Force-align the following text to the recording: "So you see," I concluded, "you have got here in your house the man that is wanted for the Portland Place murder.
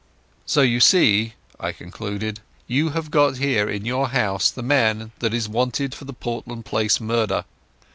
"So 0.47 0.61
you 0.63 0.79
see," 0.79 1.35
I 1.59 1.71
concluded, 1.71 2.39
"you 2.65 2.89
have 2.89 3.11
got 3.11 3.37
here 3.37 3.69
in 3.69 3.85
your 3.85 4.07
house 4.09 4.49
the 4.49 4.63
man 4.63 5.11
that 5.19 5.31
is 5.31 5.47
wanted 5.47 5.93
for 5.93 6.05
the 6.05 6.11
Portland 6.13 6.65
Place 6.65 6.99
murder. 6.99 7.45